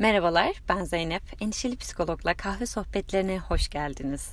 [0.00, 1.22] Merhabalar, ben Zeynep.
[1.42, 4.30] Endişeli Psikolog'la kahve sohbetlerine hoş geldiniz.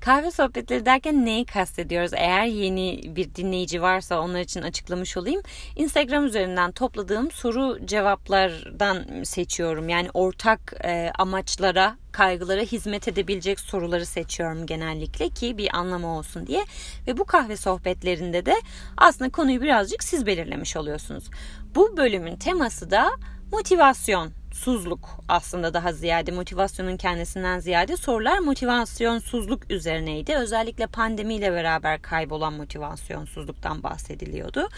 [0.00, 2.10] Kahve sohbetleri derken neyi kastediyoruz?
[2.14, 5.42] Eğer yeni bir dinleyici varsa onlar için açıklamış olayım.
[5.76, 9.88] Instagram üzerinden topladığım soru cevaplardan seçiyorum.
[9.88, 16.64] Yani ortak e, amaçlara, kaygılara hizmet edebilecek soruları seçiyorum genellikle ki bir anlamı olsun diye.
[17.06, 18.54] Ve bu kahve sohbetlerinde de
[18.96, 21.30] aslında konuyu birazcık siz belirlemiş oluyorsunuz.
[21.74, 23.10] Bu bölümün teması da
[23.52, 30.34] motivasyon motivasyonsuzluk aslında daha ziyade motivasyonun kendisinden ziyade sorular motivasyonsuzluk üzerineydi.
[30.34, 34.68] Özellikle pandemiyle beraber kaybolan motivasyonsuzluktan bahsediliyordu.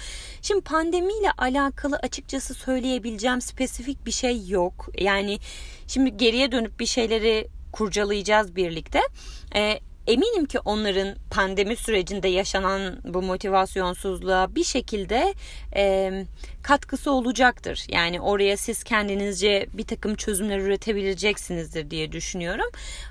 [0.43, 4.89] Şimdi pandemiyle alakalı açıkçası söyleyebileceğim spesifik bir şey yok.
[4.99, 5.39] Yani
[5.87, 9.01] şimdi geriye dönüp bir şeyleri kurcalayacağız birlikte.
[9.55, 15.35] Ee, eminim ki onların pandemi sürecinde yaşanan bu motivasyonsuzluğa bir şekilde
[15.77, 16.13] e,
[16.69, 17.87] katkısı olacaktır.
[17.89, 22.67] Yani oraya siz kendinizce bir takım çözümler üretebileceksinizdir diye düşünüyorum.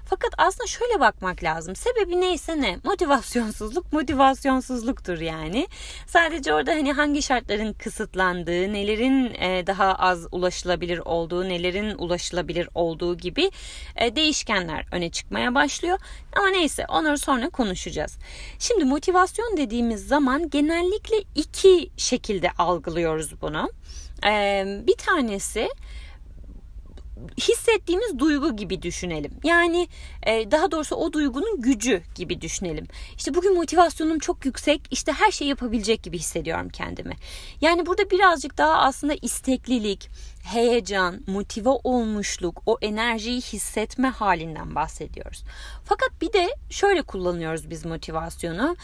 [0.09, 1.75] Fakat aslında şöyle bakmak lazım.
[1.75, 2.77] Sebebi neyse ne?
[2.83, 5.67] Motivasyonsuzluk motivasyonsuzluktur yani.
[6.07, 13.17] Sadece orada hani hangi şartların kısıtlandığı, nelerin e, daha az ulaşılabilir olduğu, nelerin ulaşılabilir olduğu
[13.17, 13.51] gibi
[13.95, 15.99] e, değişkenler öne çıkmaya başlıyor.
[16.35, 18.17] Ama neyse onları sonra konuşacağız.
[18.59, 23.46] Şimdi motivasyon dediğimiz zaman genellikle iki şekilde algılıyoruz bunu.
[24.25, 25.69] E, bir tanesi
[27.37, 29.31] hissettiğimiz duygu gibi düşünelim.
[29.43, 29.87] Yani
[30.25, 32.87] daha doğrusu o duygunun gücü gibi düşünelim.
[33.17, 34.81] İşte bugün motivasyonum çok yüksek.
[34.91, 37.13] İşte her şeyi yapabilecek gibi hissediyorum kendimi.
[37.61, 40.09] Yani burada birazcık daha aslında isteklilik,
[40.43, 45.43] heyecan, motive olmuşluk, o enerjiyi hissetme halinden bahsediyoruz.
[45.85, 48.75] Fakat bir de şöyle kullanıyoruz biz motivasyonu.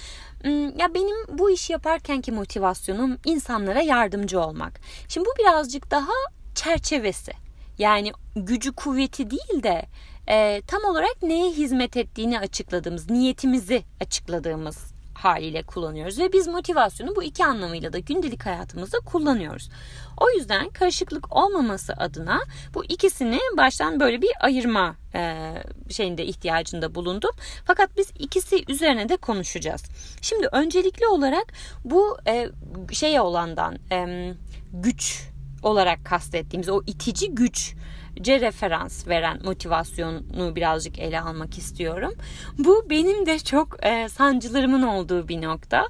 [0.43, 4.79] Hmm, ya benim bu işi yaparkenki motivasyonum insanlara yardımcı olmak.
[5.07, 6.11] Şimdi bu birazcık daha
[6.55, 7.31] çerçevesi.
[7.77, 9.85] Yani gücü kuvveti değil de
[10.29, 14.92] e, tam olarak neye hizmet ettiğini açıkladığımız, niyetimizi açıkladığımız
[15.23, 19.69] haliyle kullanıyoruz ve biz motivasyonu bu iki anlamıyla da gündelik hayatımızda kullanıyoruz.
[20.17, 22.39] O yüzden karışıklık olmaması adına
[22.73, 25.53] bu ikisini baştan böyle bir ayırma e,
[25.89, 27.31] şeyinde ihtiyacında bulundum.
[27.65, 29.83] Fakat biz ikisi üzerine de konuşacağız.
[30.21, 31.53] Şimdi öncelikli olarak
[31.85, 32.49] bu e,
[32.91, 34.29] şeye olandan e,
[34.73, 35.29] güç
[35.63, 37.75] olarak kastettiğimiz o itici güç
[38.21, 42.13] C referans veren motivasyonu birazcık ele almak istiyorum.
[42.57, 45.87] Bu benim de çok e, sancılarımın olduğu bir nokta.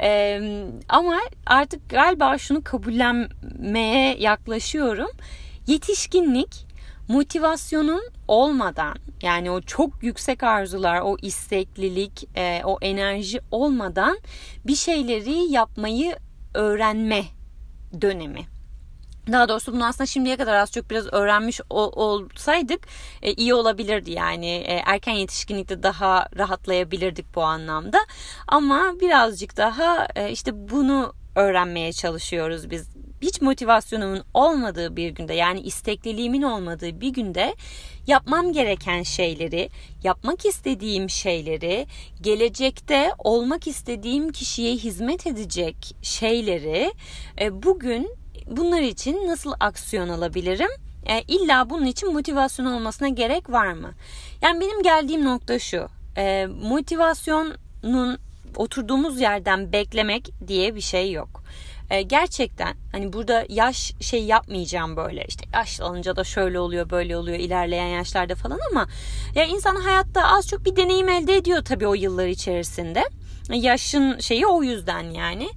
[0.00, 0.40] E,
[0.88, 5.10] ama artık galiba şunu kabullenmeye yaklaşıyorum.
[5.66, 6.66] Yetişkinlik
[7.08, 14.18] motivasyonun olmadan yani o çok yüksek arzular, o isteklilik, e, o enerji olmadan
[14.66, 16.16] bir şeyleri yapmayı
[16.54, 17.24] öğrenme
[18.00, 18.53] dönemi.
[19.32, 22.80] Daha doğrusu bunu aslında şimdiye kadar az çok biraz öğrenmiş olsaydık
[23.22, 24.10] e, iyi olabilirdi.
[24.10, 27.98] Yani e, erken yetişkinlikte daha rahatlayabilirdik bu anlamda.
[28.48, 32.94] Ama birazcık daha e, işte bunu öğrenmeye çalışıyoruz biz.
[33.22, 37.54] Hiç motivasyonumun olmadığı bir günde yani istekliliğimin olmadığı bir günde
[38.06, 39.70] yapmam gereken şeyleri,
[40.02, 41.86] yapmak istediğim şeyleri,
[42.20, 46.92] gelecekte olmak istediğim kişiye hizmet edecek şeyleri
[47.52, 50.70] bugün bunlar için nasıl aksiyon alabilirim?
[51.06, 53.90] E, illa bunun için motivasyon olmasına gerek var mı?
[54.42, 55.88] Yani benim geldiğim nokta şu.
[56.16, 58.18] E, motivasyonun
[58.56, 61.44] oturduğumuz yerden beklemek diye bir şey yok.
[61.90, 67.38] E, gerçekten hani burada yaş şey yapmayacağım böyle işte yaşlanınca da şöyle oluyor böyle oluyor
[67.38, 68.86] ilerleyen yaşlarda falan ama
[69.34, 73.04] ya insan hayatta az çok bir deneyim elde ediyor tabii o yıllar içerisinde.
[73.50, 75.48] Yaşın şeyi o yüzden yani.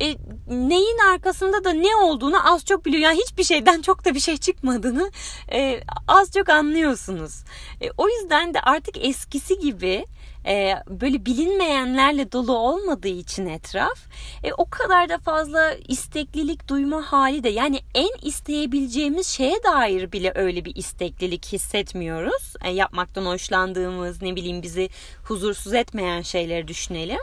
[0.00, 3.02] E, neyin arkasında da ne olduğunu az çok biliyor.
[3.02, 5.10] Yani hiçbir şeyden çok da bir şey çıkmadığını
[5.52, 7.44] e, az çok anlıyorsunuz.
[7.80, 10.06] E, o yüzden de artık eskisi gibi
[10.46, 13.98] e, böyle bilinmeyenlerle dolu olmadığı için etraf
[14.44, 20.32] e, o kadar da fazla isteklilik duyma hali de yani en isteyebileceğimiz şeye dair bile
[20.34, 22.54] öyle bir isteklilik hissetmiyoruz.
[22.64, 24.88] E, yapmaktan hoşlandığımız ne bileyim bizi
[25.24, 27.20] huzursuz etmeyen şeyleri düşünelim.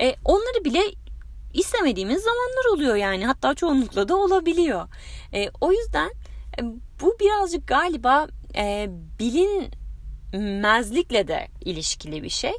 [0.00, 0.80] E, onları bile
[1.54, 4.88] istemediğimiz zamanlar oluyor yani hatta çoğunlukla da olabiliyor.
[5.32, 6.10] E, o yüzden
[6.58, 6.62] e,
[7.00, 8.26] bu birazcık galiba
[8.56, 8.88] e,
[9.18, 9.70] bilin
[10.38, 12.52] mezlikle de ilişkili bir şey.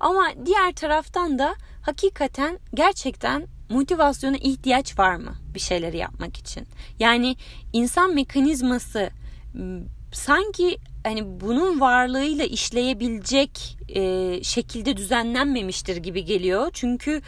[0.00, 6.66] Ama diğer taraftan da hakikaten gerçekten motivasyona ihtiyaç var mı bir şeyleri yapmak için?
[6.98, 7.36] Yani
[7.72, 9.10] insan mekanizması
[10.12, 16.70] sanki hani bunun varlığıyla işleyebilecek e, şekilde düzenlenmemiştir gibi geliyor.
[16.72, 17.22] Çünkü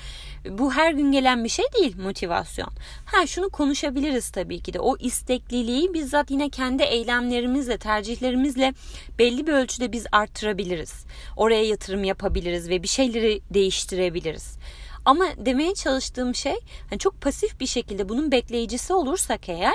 [0.51, 2.69] bu her gün gelen bir şey değil motivasyon.
[3.05, 4.81] Ha şunu konuşabiliriz tabii ki de.
[4.81, 8.75] O istekliliği bizzat yine kendi eylemlerimizle, tercihlerimizle
[9.19, 11.05] belli bir ölçüde biz arttırabiliriz.
[11.37, 14.59] Oraya yatırım yapabiliriz ve bir şeyleri değiştirebiliriz.
[15.05, 16.55] Ama demeye çalıştığım şey
[16.91, 19.75] hani çok pasif bir şekilde bunun bekleyicisi olursak eğer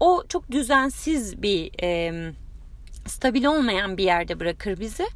[0.00, 2.12] o çok düzensiz bir e,
[3.10, 5.06] stabil olmayan bir yerde bırakır bizi.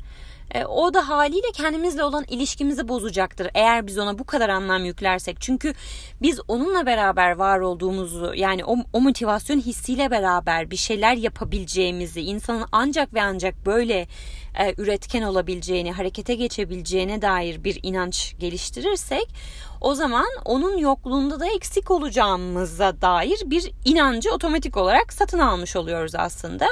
[0.55, 5.41] E, o da haliyle kendimizle olan ilişkimizi bozacaktır eğer biz ona bu kadar anlam yüklersek.
[5.41, 5.75] Çünkü
[6.23, 12.67] biz onunla beraber var olduğumuzu yani o, o motivasyon hissiyle beraber bir şeyler yapabileceğimizi, insanın
[12.73, 14.07] ancak ve ancak böyle
[14.59, 19.29] e, üretken olabileceğini, harekete geçebileceğine dair bir inanç geliştirirsek
[19.85, 26.15] o zaman onun yokluğunda da eksik olacağımıza dair bir inancı otomatik olarak satın almış oluyoruz
[26.15, 26.67] aslında.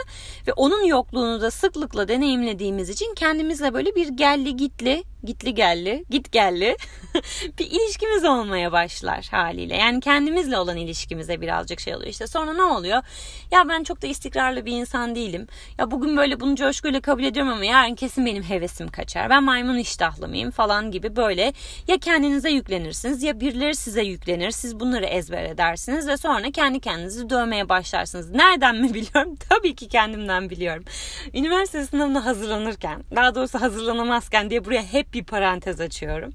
[0.47, 6.33] Ve onun yokluğunu da sıklıkla deneyimlediğimiz için kendimizle böyle bir gelli gitli gitli gelli, git
[6.33, 6.77] gelli
[7.59, 9.77] bir ilişkimiz olmaya başlar haliyle.
[9.77, 12.11] Yani kendimizle olan ilişkimize birazcık şey oluyor.
[12.11, 13.03] İşte sonra ne oluyor?
[13.51, 15.47] Ya ben çok da istikrarlı bir insan değilim.
[15.79, 19.31] Ya bugün böyle bunu coşkuyla kabul ediyorum ama yarın kesin benim hevesim kaçar.
[19.31, 21.53] Ben maymun iştahlı mıyım falan gibi böyle
[21.89, 24.51] ya kendinize yüklenirsiniz ya birileri size yüklenir.
[24.51, 28.31] Siz bunları ezber edersiniz ve sonra kendi kendinizi dövmeye başlarsınız.
[28.31, 29.37] Nereden mi biliyorum?
[29.49, 30.85] Tabii ki kendimden biliyorum.
[31.35, 36.35] Üniversite sınavına hazırlanırken, daha doğrusu hazırlanamazken diye buraya hep bir parantez açıyorum.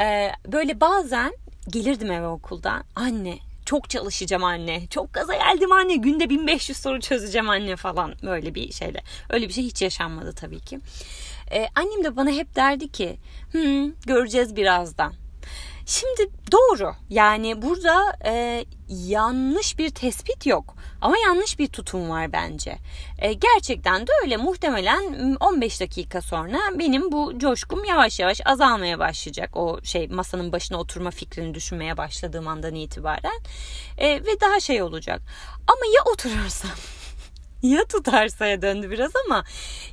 [0.00, 1.32] Ee, böyle bazen
[1.68, 2.84] gelirdim eve okuldan.
[2.94, 4.86] Anne çok çalışacağım anne.
[4.86, 5.96] Çok gaza geldim anne.
[5.96, 8.14] Günde 1500 soru çözeceğim anne falan.
[8.22, 9.02] Böyle bir şeyle.
[9.30, 10.80] Öyle bir şey hiç yaşanmadı tabii ki.
[11.52, 13.16] Ee, annem de bana hep derdi ki
[13.52, 15.12] hmm, göreceğiz birazdan.
[15.90, 22.76] Şimdi doğru yani burada e, yanlış bir tespit yok ama yanlış bir tutum var bence.
[23.18, 29.56] E, gerçekten de öyle muhtemelen 15 dakika sonra benim bu coşkum yavaş yavaş azalmaya başlayacak.
[29.56, 33.40] O şey masanın başına oturma fikrini düşünmeye başladığım andan itibaren
[33.98, 35.22] e, ve daha şey olacak.
[35.66, 36.70] Ama ya oturursam?
[37.62, 39.44] ya tutarsaya döndü biraz ama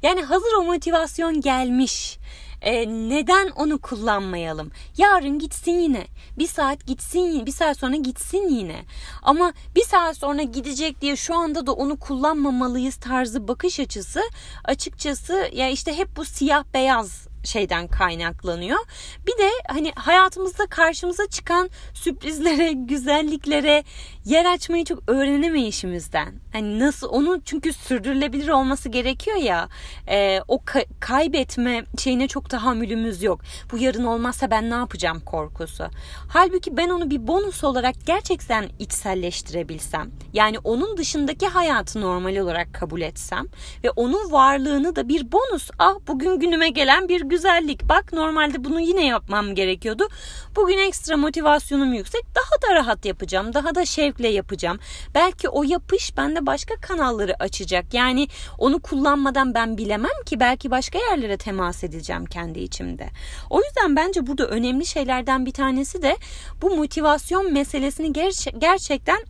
[0.01, 2.17] yani hazır o motivasyon gelmiş
[2.61, 4.71] e, neden onu kullanmayalım?
[4.97, 6.07] Yarın gitsin yine.
[6.37, 7.45] Bir saat gitsin yine.
[7.45, 8.85] Bir saat sonra gitsin yine.
[9.23, 14.21] Ama bir saat sonra gidecek diye şu anda da onu kullanmamalıyız tarzı bakış açısı
[14.65, 18.79] açıkçası ya işte hep bu siyah beyaz şeyden kaynaklanıyor.
[19.27, 23.83] Bir de hani hayatımızda karşımıza çıkan sürprizlere, güzelliklere
[24.27, 26.33] yer açmayı çok öğrenemeyişimizden.
[26.53, 29.69] Hani nasıl onu çünkü sürdürülebilir olması gerekiyor ya.
[30.07, 33.41] E, o ka- kaybetme şeyine çok tahammülümüz yok.
[33.71, 35.83] Bu yarın olmazsa ben ne yapacağım korkusu.
[36.29, 40.11] Halbuki ben onu bir bonus olarak gerçekten içselleştirebilsem.
[40.33, 43.45] Yani onun dışındaki hayatı normal olarak kabul etsem
[43.83, 45.69] ve onun varlığını da bir bonus.
[45.79, 47.89] Ah bugün günüme gelen bir güzellik.
[47.89, 50.07] Bak normalde bunu yine yapmam gerekiyordu.
[50.55, 52.23] Bugün ekstra motivasyonum yüksek.
[52.35, 53.53] Daha da rahat yapacağım.
[53.53, 53.85] Daha da
[54.17, 54.79] şevkle yapacağım.
[55.15, 57.93] Belki o yapış bende başka kanalları açacak.
[57.93, 58.27] Yani
[58.57, 63.09] onu kullanmadan ben bilemem ki belki başka yerlere temas edeceğim kendi içimde.
[63.49, 66.17] O yüzden bence burada önemli şeylerden bir tanesi de
[66.61, 69.25] bu motivasyon meselesini ger- gerçekten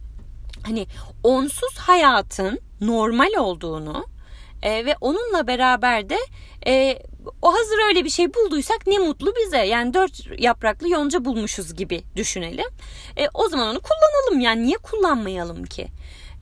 [0.64, 0.88] hani
[1.24, 4.06] onsuz hayatın normal olduğunu
[4.62, 6.18] e, ve onunla beraber de
[6.68, 7.00] e,
[7.42, 9.58] o hazır öyle bir şey bulduysak ne mutlu bize.
[9.58, 12.68] Yani dört yapraklı yonca bulmuşuz gibi düşünelim.
[13.18, 15.88] E, o zaman onu kullanalım yani niye kullanmayalım ki?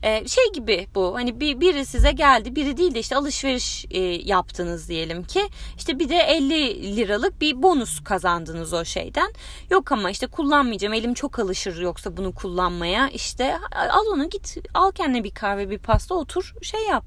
[0.02, 4.00] Ee, şey gibi bu hani bir, biri size geldi biri değil de işte alışveriş e,
[4.00, 5.42] yaptınız diyelim ki
[5.76, 9.32] işte bir de 50 liralık bir bonus kazandınız o şeyden
[9.70, 14.92] yok ama işte kullanmayacağım elim çok alışır yoksa bunu kullanmaya işte al onu git al
[14.92, 17.04] kendine bir kahve bir pasta otur şey yap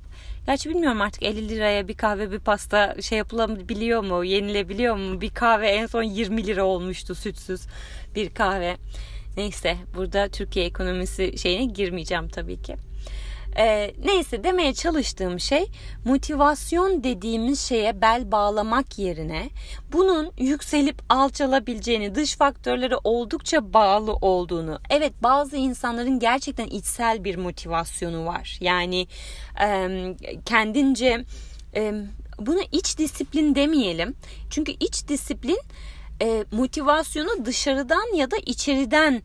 [0.49, 5.21] Gerçi bilmiyorum artık 50 liraya bir kahve bir pasta şey yapılabiliyor mu, yenilebiliyor mu?
[5.21, 7.61] Bir kahve en son 20 lira olmuştu sütsüz
[8.15, 8.77] bir kahve.
[9.37, 12.75] Neyse burada Türkiye ekonomisi şeyine girmeyeceğim tabii ki.
[13.57, 15.71] Ee, neyse demeye çalıştığım şey
[16.05, 19.49] motivasyon dediğimiz şeye bel bağlamak yerine
[19.91, 24.79] bunun yükselip alçalabileceğini, dış faktörlere oldukça bağlı olduğunu.
[24.89, 28.57] Evet bazı insanların gerçekten içsel bir motivasyonu var.
[28.61, 29.07] Yani
[29.61, 29.89] e,
[30.45, 31.25] kendince
[31.75, 31.93] e,
[32.39, 34.15] buna iç disiplin demeyelim.
[34.49, 35.59] Çünkü iç disiplin
[36.21, 39.21] e, motivasyonu dışarıdan ya da içeriden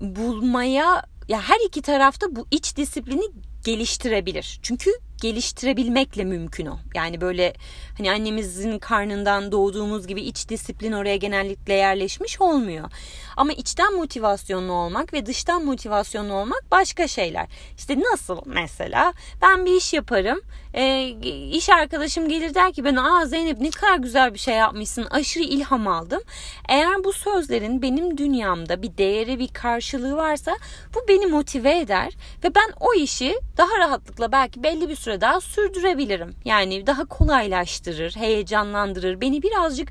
[0.00, 3.24] bulmaya ya her iki tarafta bu iç disiplini
[3.66, 4.58] geliştirebilir.
[4.62, 6.78] Çünkü geliştirebilmekle mümkün o.
[6.94, 7.54] Yani böyle
[7.96, 12.90] hani annemizin karnından doğduğumuz gibi iç disiplin oraya genellikle yerleşmiş olmuyor.
[13.36, 17.46] Ama içten motivasyonlu olmak ve dıştan motivasyonlu olmak başka şeyler.
[17.78, 20.40] İşte nasıl mesela ben bir iş yaparım.
[20.74, 21.08] E,
[21.50, 25.06] iş arkadaşım gelir der ki ben aa Zeynep ne kadar güzel bir şey yapmışsın.
[25.10, 26.22] Aşırı ilham aldım.
[26.68, 30.56] Eğer bu sözlerin benim dünyamda bir değeri bir karşılığı varsa
[30.94, 32.12] bu beni motive eder
[32.44, 36.34] ve ben o işi daha rahatlıkla belki belli bir süre daha sürdürebilirim.
[36.44, 39.20] Yani daha kolaylaştırır, heyecanlandırır.
[39.20, 39.88] Beni birazcık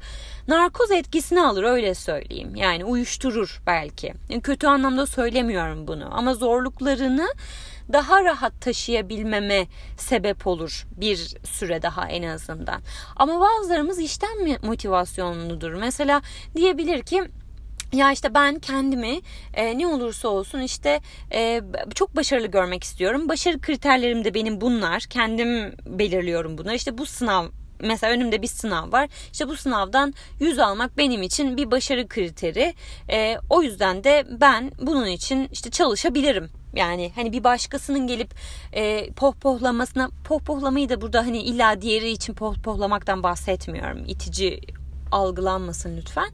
[0.48, 2.56] narkoz etkisini alır öyle söyleyeyim.
[2.56, 4.14] Yani uyuşturur belki.
[4.30, 7.28] Yani kötü anlamda söylemiyorum bunu ama zorluklarını
[7.94, 9.68] daha rahat taşıyabilmeme
[9.98, 12.82] sebep olur bir süre daha en azından.
[13.16, 15.74] Ama bazılarımız işten motivasyonludur.
[15.74, 16.22] Mesela
[16.56, 17.24] diyebilir ki
[17.96, 19.20] ya işte ben kendimi
[19.54, 21.00] e, ne olursa olsun işte
[21.34, 21.62] e,
[21.96, 23.30] çok başarılı görmek istiyorum.
[23.30, 25.02] Başarı kriterlerim de benim bunlar.
[25.02, 26.75] Kendim belirliyorum bunları.
[26.75, 27.46] İşte bu sınav
[27.80, 29.10] mesela önümde bir sınav var.
[29.32, 32.74] İşte bu sınavdan 100 almak benim için bir başarı kriteri.
[33.10, 36.50] E, o yüzden de ben bunun için işte çalışabilirim.
[36.75, 38.34] Yani hani bir başkasının gelip
[38.74, 44.04] e, pohpohlamasına pohpohlamayı da burada hani illa diğeri için pohpohlamaktan bahsetmiyorum.
[44.08, 44.62] İtici
[45.12, 46.30] algılanmasın lütfen.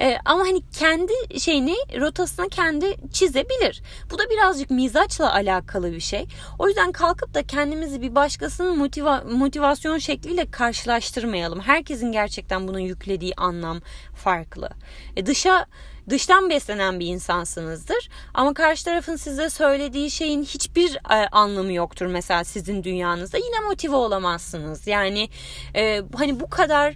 [0.00, 3.82] E, ama hani kendi şeyini rotasını kendi çizebilir.
[4.10, 6.26] Bu da birazcık mizaçla alakalı bir şey.
[6.58, 11.60] O yüzden kalkıp da kendimizi bir başkasının motiva motivasyon şekliyle karşılaştırmayalım.
[11.60, 13.80] Herkesin gerçekten bunun yüklediği anlam
[14.14, 14.70] farklı.
[15.16, 15.66] E, dışa
[16.08, 22.44] dıştan beslenen bir insansınızdır ama karşı tarafın size söylediği şeyin hiçbir e, anlamı yoktur mesela
[22.44, 25.28] sizin dünyanızda yine motive olamazsınız yani
[25.74, 26.94] e, hani bu kadar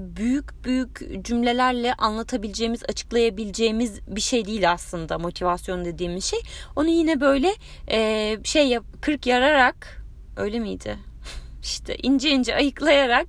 [0.00, 6.40] büyük büyük cümlelerle anlatabileceğimiz, açıklayabileceğimiz bir şey değil aslında motivasyon dediğimiz şey.
[6.76, 7.54] Onu yine böyle
[7.90, 10.02] e, şey kırk yararak
[10.36, 10.98] öyle miydi?
[11.62, 13.26] işte ince ince ayıklayarak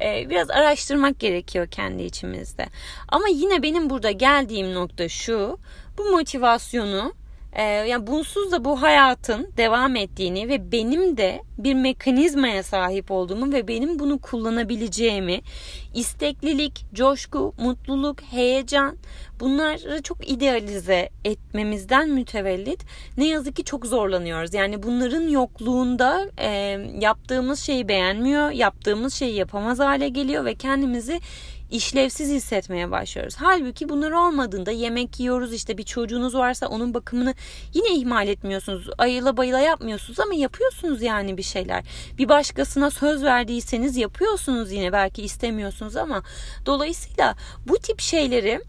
[0.00, 2.66] e, biraz araştırmak gerekiyor kendi içimizde.
[3.08, 5.58] Ama yine benim burada geldiğim nokta şu.
[5.98, 7.19] Bu motivasyonu
[7.52, 13.52] ee, yani bunsuz da bu hayatın devam ettiğini ve benim de bir mekanizmaya sahip olduğumu
[13.52, 15.40] ve benim bunu kullanabileceğimi
[15.94, 18.96] isteklilik, coşku, mutluluk, heyecan
[19.40, 22.84] bunları çok idealize etmemizden mütevellit
[23.16, 24.54] ne yazık ki çok zorlanıyoruz.
[24.54, 26.48] Yani bunların yokluğunda e,
[27.00, 31.20] yaptığımız şeyi beğenmiyor, yaptığımız şeyi yapamaz hale geliyor ve kendimizi
[31.70, 33.34] işlevsiz hissetmeye başlıyoruz.
[33.38, 37.34] Halbuki bunlar olmadığında yemek yiyoruz işte bir çocuğunuz varsa onun bakımını
[37.74, 38.88] yine ihmal etmiyorsunuz.
[38.98, 41.84] Ayıla bayıla yapmıyorsunuz ama yapıyorsunuz yani bir şeyler.
[42.18, 46.22] Bir başkasına söz verdiyseniz yapıyorsunuz yine belki istemiyorsunuz ama
[46.66, 47.36] dolayısıyla
[47.66, 48.60] bu tip şeyleri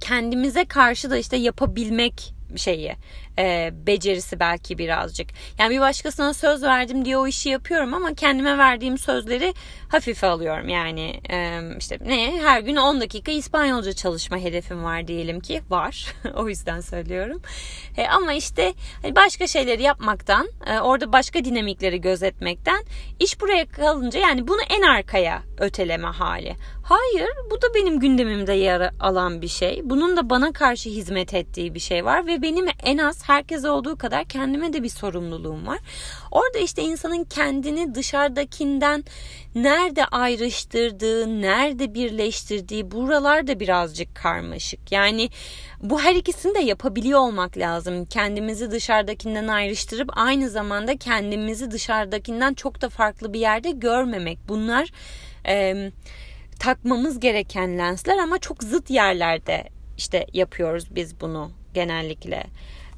[0.00, 2.96] kendimize karşı da işte yapabilmek şeyi
[3.38, 5.28] e, becerisi belki birazcık.
[5.58, 9.54] Yani bir başkasına söz verdim diye o işi yapıyorum ama kendime verdiğim sözleri
[9.88, 10.68] hafife alıyorum.
[10.68, 16.14] Yani e, işte ne her gün 10 dakika İspanyolca çalışma hedefim var diyelim ki var.
[16.34, 17.42] o yüzden söylüyorum.
[17.96, 22.84] E, ama işte hani başka şeyleri yapmaktan, e, orada başka dinamikleri gözetmekten
[23.20, 26.56] iş buraya kalınca yani bunu en arkaya öteleme hali.
[26.90, 29.80] Hayır, bu da benim gündemimde yer alan bir şey.
[29.84, 33.98] Bunun da bana karşı hizmet ettiği bir şey var ve benim en az herkese olduğu
[33.98, 35.78] kadar kendime de bir sorumluluğum var.
[36.30, 39.04] Orada işte insanın kendini dışarıdakinden
[39.54, 44.92] nerede ayrıştırdığı, nerede birleştirdiği buralar da birazcık karmaşık.
[44.92, 45.28] Yani
[45.82, 48.04] bu her ikisini de yapabiliyor olmak lazım.
[48.04, 54.38] Kendimizi dışarıdakinden ayrıştırıp aynı zamanda kendimizi dışarıdakinden çok da farklı bir yerde görmemek.
[54.48, 54.88] Bunlar
[55.46, 55.90] e,
[56.58, 62.44] takmamız gereken lensler ama çok zıt yerlerde işte yapıyoruz biz bunu genellikle.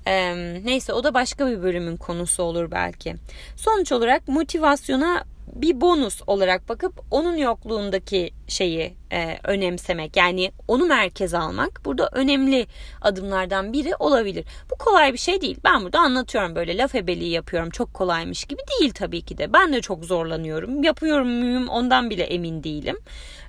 [0.07, 3.17] Ee, neyse o da başka bir bölümün konusu olur belki.
[3.57, 11.39] Sonuç olarak motivasyona bir bonus olarak bakıp onun yokluğundaki şeyi e, önemsemek yani onu merkeze
[11.39, 12.67] almak burada önemli
[13.03, 14.45] adımlardan biri olabilir.
[14.71, 15.59] Bu kolay bir şey değil.
[15.65, 19.53] Ben burada anlatıyorum böyle laf ebeliği yapıyorum çok kolaymış gibi değil tabii ki de.
[19.53, 20.83] Ben de çok zorlanıyorum.
[20.83, 22.99] Yapıyorum muyum ondan bile emin değilim.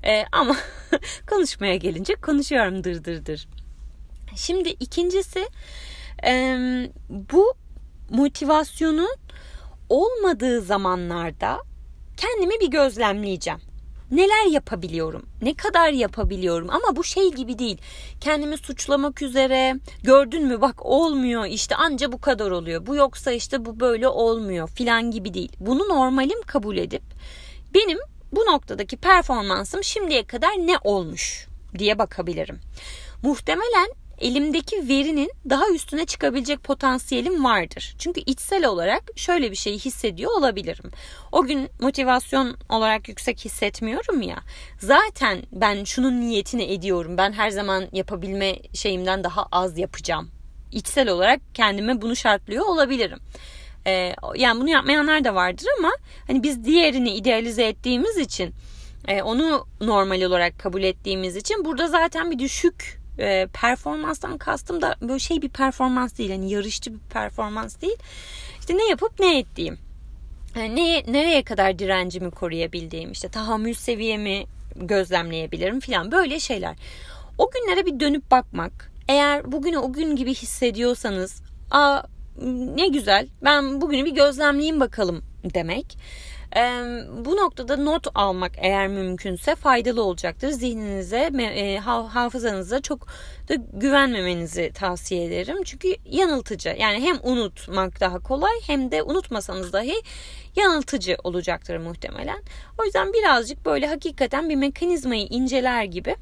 [0.03, 0.55] E, ama
[1.29, 3.47] konuşmaya gelince konuşuyorum dır dır dır.
[4.35, 5.47] Şimdi ikincisi
[7.09, 7.53] bu
[8.09, 9.15] motivasyonun
[9.89, 11.57] olmadığı zamanlarda
[12.17, 13.59] kendimi bir gözlemleyeceğim.
[14.11, 15.25] Neler yapabiliyorum?
[15.41, 16.69] Ne kadar yapabiliyorum?
[16.69, 17.77] Ama bu şey gibi değil.
[18.21, 19.75] Kendimi suçlamak üzere.
[20.03, 22.85] Gördün mü bak olmuyor işte anca bu kadar oluyor.
[22.87, 25.51] Bu yoksa işte bu böyle olmuyor filan gibi değil.
[25.59, 27.03] Bunu normalim kabul edip
[27.73, 27.99] benim
[28.31, 32.59] bu noktadaki performansım şimdiye kadar ne olmuş diye bakabilirim.
[33.23, 33.89] Muhtemelen
[34.23, 37.95] elimdeki verinin daha üstüne çıkabilecek potansiyelim vardır.
[37.99, 40.91] Çünkü içsel olarak şöyle bir şeyi hissediyor olabilirim.
[41.31, 44.37] O gün motivasyon olarak yüksek hissetmiyorum ya.
[44.79, 47.17] Zaten ben şunun niyetini ediyorum.
[47.17, 50.29] Ben her zaman yapabilme şeyimden daha az yapacağım.
[50.71, 53.19] İçsel olarak kendime bunu şartlıyor olabilirim.
[53.87, 55.91] Ee, yani bunu yapmayanlar da vardır ama
[56.27, 58.53] hani biz diğerini idealize ettiğimiz için
[59.07, 64.95] e, onu normal olarak kabul ettiğimiz için burada zaten bir düşük e, performanstan kastım da
[65.01, 66.29] böyle şey bir performans değil.
[66.29, 67.97] Yani yarışçı bir performans değil.
[68.59, 69.77] İşte ne yapıp ne ettiğim.
[70.55, 76.75] Yani ne, nereye kadar direncimi koruyabildiğim işte tahammül seviyemi gözlemleyebilirim filan böyle şeyler.
[77.37, 78.91] O günlere bir dönüp bakmak.
[79.07, 81.41] Eğer bugünü o gün gibi hissediyorsanız
[81.71, 82.03] aa
[82.75, 85.97] ne güzel ben bugünü bir gözlemleyeyim bakalım demek
[87.25, 90.49] bu noktada not almak eğer mümkünse faydalı olacaktır.
[90.49, 93.07] Zihninize, e, hafızanıza çok
[93.49, 95.63] da güvenmemenizi tavsiye ederim.
[95.63, 96.75] Çünkü yanıltıcı.
[96.79, 99.95] Yani hem unutmak daha kolay hem de unutmasanız dahi
[100.55, 102.43] yanıltıcı olacaktır muhtemelen.
[102.81, 106.15] O yüzden birazcık böyle hakikaten bir mekanizmayı inceler gibi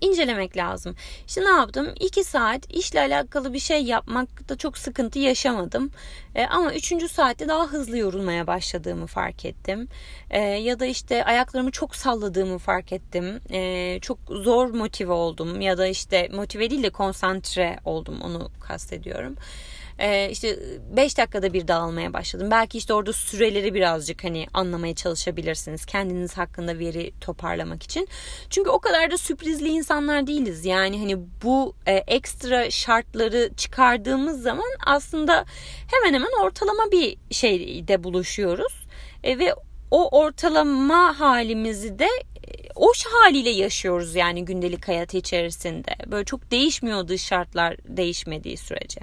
[0.00, 0.94] incelemek lazım.
[1.26, 1.94] İşte ne yaptım?
[2.00, 5.90] 2 saat işle alakalı bir şey yapmakta çok sıkıntı yaşamadım.
[6.34, 7.10] E, ama 3.
[7.10, 9.88] saatte daha hızlı yorulmaya başladığımı fark ettim.
[10.30, 13.40] E, ya da işte ayaklarımı çok salladığımı fark ettim.
[13.50, 19.36] E, çok zor motive oldum ya da işte motive değil de konsantre oldum onu kastediyorum
[20.00, 20.58] e, işte
[20.96, 22.48] 5 dakikada bir dağılmaya başladım.
[22.50, 25.86] Belki işte orada süreleri birazcık hani anlamaya çalışabilirsiniz.
[25.86, 28.08] Kendiniz hakkında veri toparlamak için.
[28.50, 30.64] Çünkü o kadar da sürprizli insanlar değiliz.
[30.64, 35.44] Yani hani bu e, ekstra şartları çıkardığımız zaman aslında
[35.86, 38.86] hemen hemen ortalama bir şeyde buluşuyoruz.
[39.24, 39.54] E, ve
[39.90, 45.96] o ortalama halimizi de e, o haliyle yaşıyoruz yani gündelik hayat içerisinde.
[46.06, 49.00] Böyle çok değişmiyor dış şartlar değişmediği sürece.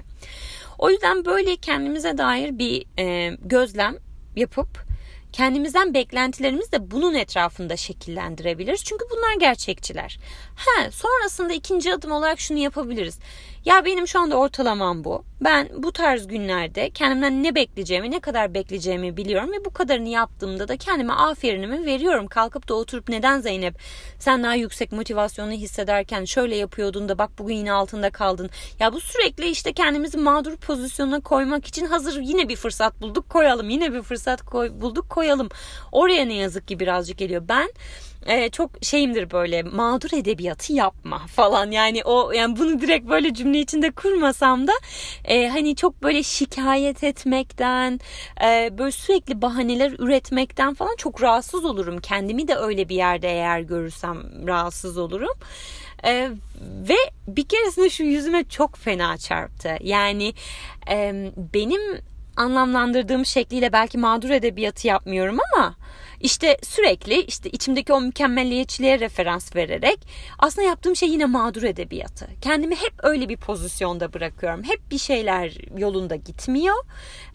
[0.78, 3.96] O yüzden böyle kendimize dair bir e, gözlem
[4.36, 4.88] yapıp
[5.32, 8.84] kendimizden beklentilerimizi de bunun etrafında şekillendirebiliriz.
[8.84, 10.18] Çünkü bunlar gerçekçiler.
[10.56, 13.18] Ha, sonrasında ikinci adım olarak şunu yapabiliriz.
[13.64, 15.24] Ya benim şu anda ortalamam bu.
[15.40, 20.68] Ben bu tarz günlerde kendimden ne bekleyeceğimi, ne kadar bekleyeceğimi biliyorum ve bu kadarını yaptığımda
[20.68, 22.26] da kendime aferinimi veriyorum.
[22.26, 23.78] Kalkıp da oturup neden Zeynep
[24.18, 28.50] sen daha yüksek motivasyonu hissederken şöyle yapıyordun da bak bugün yine altında kaldın.
[28.80, 33.70] Ya bu sürekli işte kendimizi mağdur pozisyonuna koymak için hazır yine bir fırsat bulduk koyalım.
[33.70, 35.48] Yine bir fırsat koy, bulduk koyalım.
[35.92, 37.42] Oraya ne yazık ki birazcık geliyor.
[37.48, 37.68] Ben
[38.26, 43.60] e, çok şeyimdir böyle mağdur edebiyatı yapma falan yani o yani bunu direkt böyle cümle
[43.60, 44.72] içinde kurmasam da
[45.24, 48.00] e, hani çok böyle şikayet etmekten
[48.44, 53.60] e, böyle sürekli bahaneler üretmekten falan çok rahatsız olurum kendimi de öyle bir yerde eğer
[53.60, 55.34] görürsem rahatsız olurum.
[56.04, 56.30] Ee,
[56.88, 56.96] ve
[57.28, 59.76] bir keresinde şu yüzüme çok fena çarptı.
[59.80, 60.34] Yani
[60.90, 61.80] e, benim
[62.38, 65.74] anlamlandırdığım şekliyle belki mağdur edebiyatı yapmıyorum ama
[66.20, 69.98] işte sürekli işte içimdeki o mükemmelliyetçiliğe referans vererek
[70.38, 72.28] aslında yaptığım şey yine mağdur edebiyatı.
[72.40, 74.62] Kendimi hep öyle bir pozisyonda bırakıyorum.
[74.62, 76.76] Hep bir şeyler yolunda gitmiyor.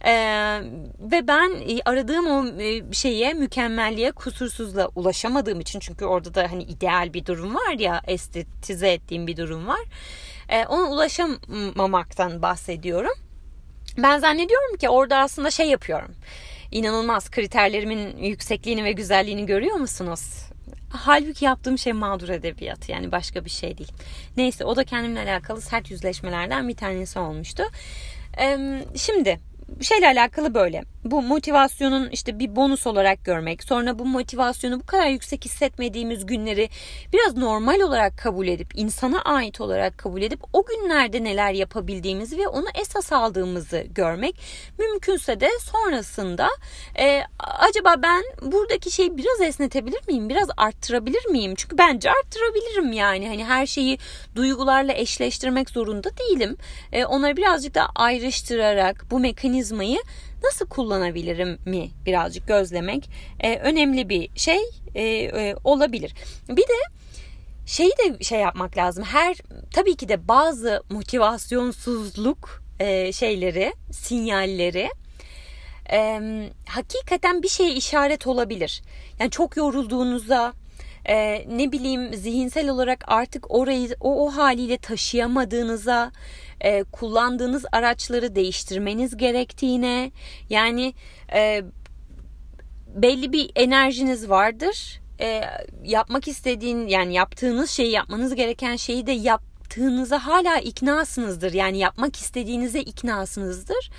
[0.04, 0.60] Ee,
[1.00, 6.62] ve ben e, aradığım o e, şeye mükemmelliğe kusursuzla ulaşamadığım için çünkü orada da hani
[6.62, 9.80] ideal bir durum var ya estetize ettiğim bir durum var.
[10.48, 13.23] Ee, ona ulaşamamaktan bahsediyorum.
[13.98, 16.14] Ben zannediyorum ki orada aslında şey yapıyorum
[16.70, 20.20] inanılmaz kriterlerimin yüksekliğini ve güzelliğini görüyor musunuz?
[20.90, 23.92] Halbuki yaptığım şey mağdur edebiyatı yani başka bir şey değil.
[24.36, 27.62] Neyse o da kendimle alakalı sert yüzleşmelerden bir tanesi olmuştu.
[28.96, 29.40] Şimdi
[29.80, 30.82] şeyle alakalı böyle.
[31.04, 36.68] Bu motivasyonun işte bir bonus olarak görmek, sonra bu motivasyonu bu kadar yüksek hissetmediğimiz günleri
[37.12, 42.48] biraz normal olarak kabul edip, insana ait olarak kabul edip o günlerde neler yapabildiğimizi ve
[42.48, 44.40] onu esas aldığımızı görmek.
[44.78, 46.48] Mümkünse de sonrasında
[46.98, 50.28] e, acaba ben buradaki şeyi biraz esnetebilir miyim?
[50.28, 51.54] Biraz arttırabilir miyim?
[51.56, 53.28] Çünkü bence arttırabilirim yani.
[53.28, 53.98] Hani her şeyi
[54.34, 56.56] duygularla eşleştirmek zorunda değilim.
[56.92, 59.20] E, onları birazcık da ayrıştırarak bu
[59.72, 59.98] mekanizmayı
[60.44, 64.60] nasıl kullanabilirim mi birazcık gözlemek e, önemli bir şey
[64.94, 66.14] e, e, olabilir.
[66.48, 66.94] Bir de
[67.66, 69.04] şeyi de şey yapmak lazım.
[69.04, 69.36] Her
[69.72, 74.88] tabii ki de bazı motivasyonsuzluk e, şeyleri, sinyalleri
[75.92, 76.20] e,
[76.68, 78.82] hakikaten bir şeye işaret olabilir.
[79.18, 80.52] Yani çok yorulduğunuzda
[81.08, 86.12] e, ne bileyim zihinsel olarak artık orayı o, o haliyle taşıyamadığınıza
[86.60, 90.10] e, kullandığınız araçları değiştirmeniz gerektiğine
[90.50, 90.94] yani
[91.34, 91.62] e,
[92.88, 95.40] belli bir enerjiniz vardır e,
[95.84, 99.42] yapmak istediğin yani yaptığınız şeyi yapmanız gereken şeyi de yap
[99.74, 101.52] yaptığınıza hala iknasınızdır.
[101.52, 103.90] Yani yapmak istediğinize iknasınızdır.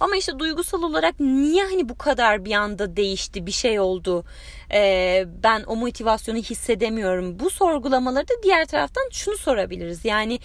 [0.00, 4.24] Ama işte duygusal olarak niye hani bu kadar bir anda değişti bir şey oldu?
[4.72, 7.38] Ee, ben o motivasyonu hissedemiyorum.
[7.38, 10.04] Bu sorgulamaları da diğer taraftan şunu sorabiliriz.
[10.04, 10.38] Yani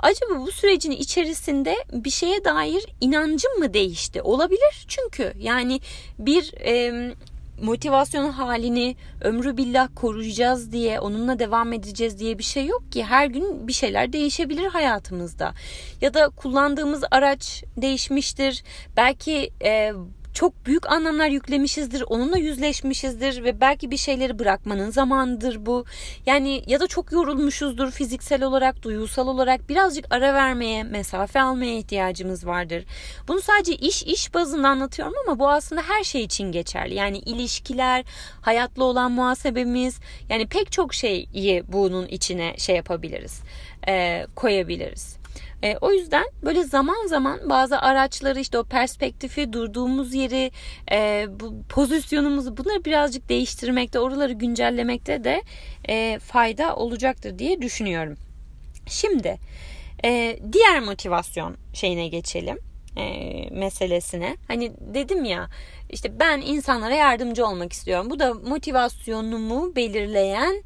[0.00, 4.22] acaba bu sürecin içerisinde bir şeye dair inancım mı değişti?
[4.22, 4.84] Olabilir.
[4.88, 5.80] Çünkü yani
[6.18, 7.14] bir e,
[7.62, 13.04] motivasyon halini ömrü billah koruyacağız diye onunla devam edeceğiz diye bir şey yok ki.
[13.04, 15.54] Her gün bir şeyler değişebilir hayatımızda.
[16.00, 18.64] Ya da kullandığımız araç değişmiştir.
[18.96, 19.92] Belki e,
[20.34, 25.84] çok büyük anlamlar yüklemişizdir, onunla yüzleşmişizdir ve belki bir şeyleri bırakmanın zamanıdır bu.
[26.26, 32.46] Yani ya da çok yorulmuşuzdur fiziksel olarak, duygusal olarak birazcık ara vermeye, mesafe almaya ihtiyacımız
[32.46, 32.84] vardır.
[33.28, 36.94] Bunu sadece iş iş bazında anlatıyorum ama bu aslında her şey için geçerli.
[36.94, 38.04] Yani ilişkiler,
[38.40, 43.40] hayatla olan muhasebemiz, yani pek çok şeyi bunun içine şey yapabiliriz,
[44.36, 45.21] koyabiliriz.
[45.62, 50.50] E, o yüzden böyle zaman zaman bazı araçları işte o perspektifi, durduğumuz yeri,
[50.92, 55.42] e, bu pozisyonumuzu bunları birazcık değiştirmekte, oraları güncellemekte de
[55.88, 58.16] e, fayda olacaktır diye düşünüyorum.
[58.86, 59.38] Şimdi
[60.04, 62.58] e, diğer motivasyon şeyine geçelim
[62.96, 63.04] e,
[63.50, 64.36] meselesine.
[64.48, 65.48] Hani dedim ya
[65.90, 68.10] işte ben insanlara yardımcı olmak istiyorum.
[68.10, 70.62] Bu da motivasyonumu belirleyen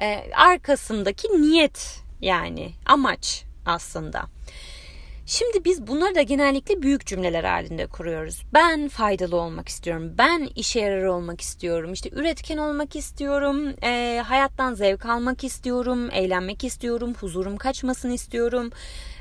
[0.00, 4.22] e, arkasındaki niyet yani amaç aslında.
[5.28, 8.42] Şimdi biz bunları da genellikle büyük cümleler halinde kuruyoruz.
[8.54, 10.14] Ben faydalı olmak istiyorum.
[10.18, 11.92] Ben işe yarar olmak istiyorum.
[11.92, 13.74] İşte üretken olmak istiyorum.
[13.82, 16.10] E, hayattan zevk almak istiyorum.
[16.12, 17.14] Eğlenmek istiyorum.
[17.20, 18.70] Huzurum kaçmasın istiyorum.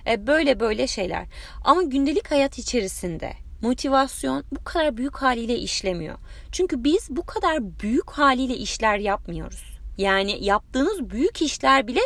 [0.08, 1.26] E, böyle böyle şeyler.
[1.64, 6.18] Ama gündelik hayat içerisinde motivasyon bu kadar büyük haliyle işlemiyor.
[6.52, 9.77] Çünkü biz bu kadar büyük haliyle işler yapmıyoruz.
[9.98, 12.00] Yani yaptığınız büyük işler bile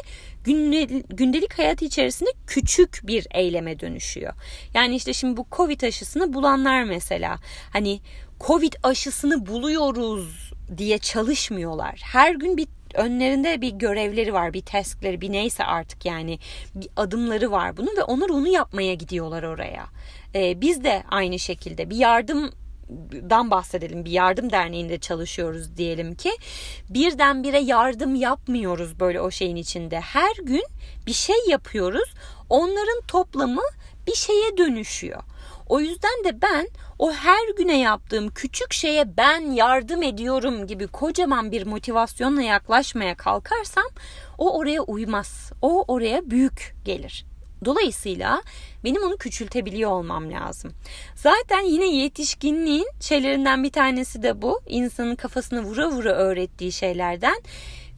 [1.10, 4.34] gündelik hayat içerisinde küçük bir eyleme dönüşüyor.
[4.74, 7.40] Yani işte şimdi bu Covid aşısını bulanlar mesela
[7.74, 8.00] hani
[8.48, 12.02] Covid aşısını buluyoruz diye çalışmıyorlar.
[12.04, 16.40] Her gün bir önlerinde bir görevleri var, bir taskleri, bir neyse artık yani
[16.76, 19.86] bir adımları var bunun ve onlar onu yapmaya gidiyorlar oraya.
[20.36, 22.52] Ee, biz de aynı şekilde bir yardım
[23.30, 24.06] dan bahsedelim.
[24.06, 26.32] Bir yardım derneğinde çalışıyoruz diyelim ki.
[26.90, 30.00] Birdenbire yardım yapmıyoruz böyle o şeyin içinde.
[30.00, 30.64] Her gün
[31.06, 32.14] bir şey yapıyoruz.
[32.50, 33.62] Onların toplamı
[34.08, 35.24] bir şeye dönüşüyor.
[35.70, 36.68] O yüzden de ben
[37.00, 43.88] o her güne yaptığım küçük şeye ben yardım ediyorum gibi kocaman bir motivasyonla yaklaşmaya kalkarsam
[44.38, 45.52] o oraya uymaz.
[45.62, 47.31] O oraya büyük gelir.
[47.66, 48.42] Dolayısıyla
[48.84, 50.72] benim onu küçültebiliyor olmam lazım.
[51.16, 54.62] Zaten yine yetişkinliğin şeylerinden bir tanesi de bu.
[54.68, 57.42] İnsanın kafasını vura vura öğrettiği şeylerden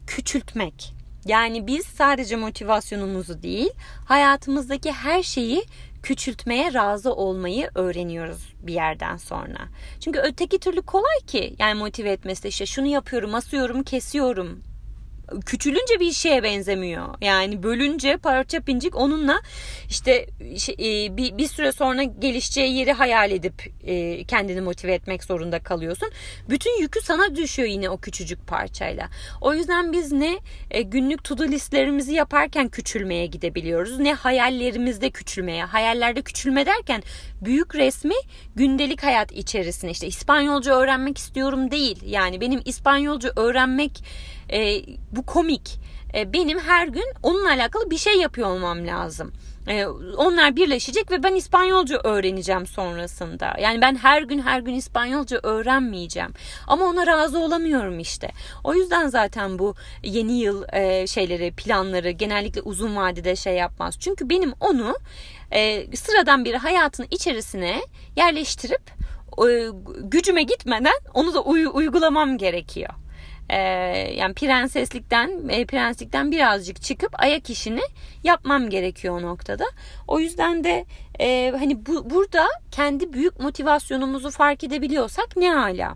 [0.08, 0.94] küçültmek.
[1.26, 3.72] Yani biz sadece motivasyonumuzu değil,
[4.06, 5.66] hayatımızdaki her şeyi
[6.04, 9.60] küçültmeye razı olmayı öğreniyoruz bir yerden sonra.
[10.00, 14.64] Çünkü öteki türlü kolay ki yani motive etmesi işte şunu yapıyorum, asıyorum, kesiyorum,
[15.46, 17.08] küçülünce bir şeye benzemiyor.
[17.22, 19.42] Yani bölünce parça pincik onunla
[19.90, 25.24] işte şey, e, bir, bir süre sonra gelişeceği yeri hayal edip e, kendini motive etmek
[25.24, 26.10] zorunda kalıyorsun.
[26.50, 29.10] Bütün yükü sana düşüyor yine o küçücük parçayla.
[29.42, 30.40] O yüzden biz ne
[30.72, 35.64] e, günlük to do listlerimizi yaparken küçülmeye gidebiliyoruz ne hayallerimizde küçülmeye.
[35.64, 37.04] Hayallerde küçülme derken
[37.42, 38.16] büyük resmi
[38.56, 42.00] gündelik hayat içerisine işte İspanyolca öğrenmek istiyorum değil.
[42.06, 44.04] Yani benim İspanyolca öğrenmek
[44.52, 45.80] e, bu komik.
[46.16, 49.34] E, benim her gün onunla alakalı bir şey yapıyor olmam lazım.
[49.68, 49.86] E,
[50.18, 53.54] onlar birleşecek ve ben İspanyolca öğreneceğim sonrasında.
[53.60, 56.34] Yani ben her gün her gün İspanyolca öğrenmeyeceğim.
[56.68, 58.32] Ama ona razı olamıyorum işte.
[58.64, 63.96] O yüzden zaten bu yeni yıl e, şeyleri, planları genellikle uzun vadede şey yapmaz.
[64.00, 64.96] Çünkü benim onu
[65.52, 67.82] e, sıradan bir hayatın içerisine
[68.16, 68.92] yerleştirip
[69.50, 69.68] e,
[70.02, 72.90] gücüme gitmeden onu da uy- uygulamam gerekiyor
[73.50, 73.58] e,
[74.16, 77.82] yani prenseslikten e, prenslikten birazcık çıkıp ayak işini
[78.24, 79.66] yapmam gerekiyor o noktada.
[80.08, 80.86] O yüzden de
[81.20, 85.96] e, hani bu, burada kendi büyük motivasyonumuzu fark edebiliyorsak ne hala.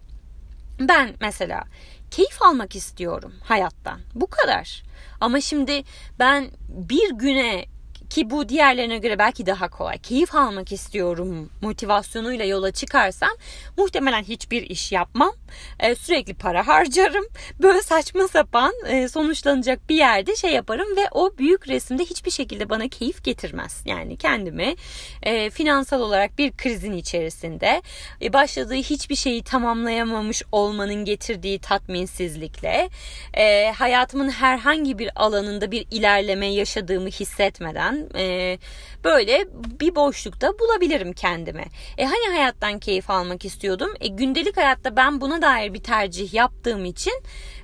[0.80, 1.64] Ben mesela
[2.12, 4.00] keyif almak istiyorum hayattan.
[4.16, 4.84] Bu kadar.
[5.22, 5.84] Ama şimdi
[6.20, 7.66] ben bir güne
[8.10, 9.98] ki bu diğerlerine göre belki daha kolay.
[9.98, 13.32] Keyif almak istiyorum motivasyonuyla yola çıkarsam
[13.78, 15.32] muhtemelen hiçbir iş yapmam.
[15.80, 17.26] E, sürekli para harcarım.
[17.60, 22.70] Böyle saçma sapan e, sonuçlanacak bir yerde şey yaparım ve o büyük resimde hiçbir şekilde
[22.70, 23.82] bana keyif getirmez.
[23.86, 24.76] Yani kendimi
[25.24, 27.82] e, finansal olarak bir krizin içerisinde
[28.22, 32.90] e, başladığı hiçbir şeyi tamamlayamamış olmanın getirdiği tatminsizlikle
[33.34, 38.58] e, hayatımın herhangi bir alanında bir ilerleme yaşadığımı hissetmeden e,
[39.04, 39.48] böyle
[39.80, 41.66] bir boşlukta bulabilirim kendimi.
[41.98, 43.94] E hani hayattan keyif almak istiyordum.
[44.00, 47.14] E, gündelik hayatta ben buna dair bir tercih yaptığım için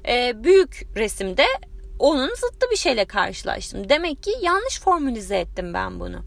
[0.08, 1.46] e, büyük resimde
[2.00, 3.90] onun zıttı bir şeyle karşılaştım.
[3.90, 6.18] Demek ki yanlış formülize ettim ben bunu.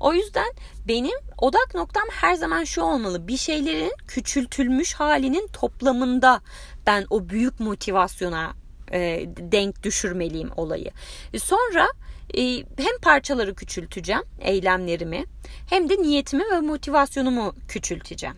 [0.00, 0.52] O yüzden
[0.88, 3.28] benim odak noktam her zaman şu olmalı.
[3.28, 6.40] Bir şeylerin küçültülmüş halinin toplamında
[6.86, 8.52] ben o büyük motivasyona
[8.92, 10.90] e, denk düşürmeliyim olayı.
[11.32, 11.88] E, sonra
[12.78, 15.24] hem parçaları küçülteceğim eylemlerimi
[15.70, 18.36] hem de niyetimi ve motivasyonumu küçülteceğim.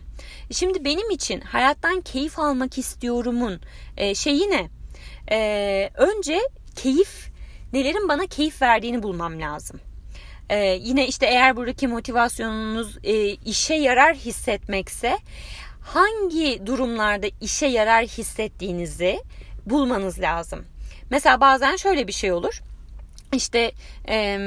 [0.51, 3.61] Şimdi benim için hayattan keyif almak istiyorumun
[3.97, 4.69] e, şeyi ne?
[5.31, 6.39] E, önce
[6.75, 7.29] keyif
[7.73, 9.79] nelerin bana keyif verdiğini bulmam lazım.
[10.49, 15.17] Ee, yine işte eğer buradaki motivasyonunuz e, işe yarar hissetmekse
[15.81, 19.19] hangi durumlarda işe yarar hissettiğinizi
[19.65, 20.65] bulmanız lazım.
[21.09, 22.61] Mesela bazen şöyle bir şey olur.
[23.33, 23.71] İşte
[24.09, 24.37] e,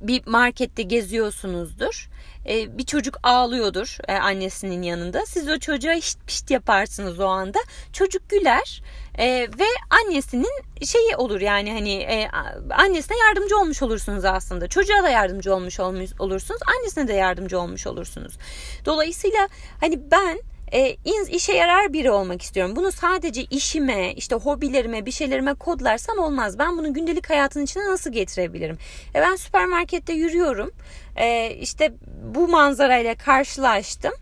[0.00, 2.08] bir markette geziyorsunuzdur.
[2.48, 5.26] E, bir çocuk ağlıyordur e, annesinin yanında.
[5.26, 7.58] Siz o çocuğa hiç pişt yaparsınız o anda.
[7.92, 8.82] Çocuk güler
[9.18, 9.26] e,
[9.58, 12.28] ve annesinin şeyi olur yani hani e,
[12.70, 14.68] annesine yardımcı olmuş olursunuz aslında.
[14.68, 15.80] Çocuğa da yardımcı olmuş
[16.18, 16.60] olursunuz.
[16.78, 18.38] Annesine de yardımcı olmuş olursunuz.
[18.84, 19.48] Dolayısıyla
[19.80, 20.40] hani ben
[20.74, 20.96] e,
[21.30, 22.76] işe yarar biri olmak istiyorum.
[22.76, 26.58] Bunu sadece işime, işte hobilerime, bir şeylerime kodlarsam olmaz.
[26.58, 28.78] Ben bunu gündelik hayatın içine nasıl getirebilirim?
[29.14, 30.70] E, ben süpermarkette yürüyorum.
[31.16, 31.92] E, işte
[32.34, 34.12] bu manzarayla karşılaştım.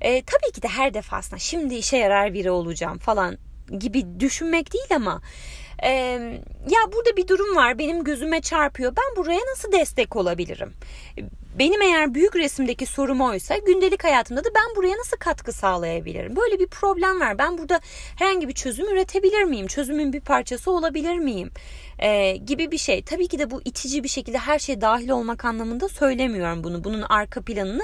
[0.00, 3.38] E, tabii ki de her defasında şimdi işe yarar biri olacağım falan
[3.78, 5.20] gibi düşünmek değil ama
[5.82, 5.90] e,
[6.68, 10.72] ya burada bir durum var benim gözüme çarpıyor ben buraya nasıl destek olabilirim
[11.58, 16.36] benim eğer büyük resimdeki sorum oysa gündelik hayatımda da ben buraya nasıl katkı sağlayabilirim?
[16.36, 17.38] Böyle bir problem var.
[17.38, 17.80] Ben burada
[18.18, 19.66] herhangi bir çözüm üretebilir miyim?
[19.66, 21.50] Çözümün bir parçası olabilir miyim?
[21.98, 23.02] Ee, gibi bir şey.
[23.02, 26.84] Tabii ki de bu itici bir şekilde her şey dahil olmak anlamında söylemiyorum bunu.
[26.84, 27.82] Bunun arka planını